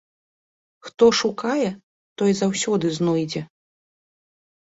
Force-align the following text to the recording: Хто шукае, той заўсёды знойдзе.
Хто 0.87 1.05
шукае, 1.19 1.67
той 2.23 2.31
заўсёды 2.41 2.85
знойдзе. 2.97 3.41